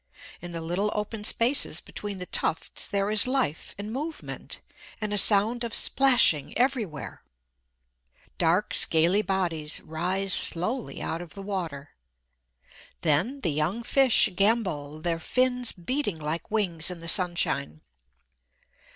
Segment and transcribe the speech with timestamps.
[0.41, 4.59] In the little open spaces between the tufts there is life and movement,
[4.99, 7.21] and a sound of splashing everywhere;
[8.39, 11.91] dark scaly bodies rise slowly out of the water.
[13.01, 17.83] Then the young fish gambol, their fins beating like wings in the sunshine.